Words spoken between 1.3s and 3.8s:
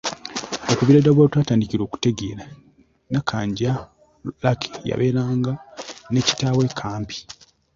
yatandikira okutegeera, Nnakanja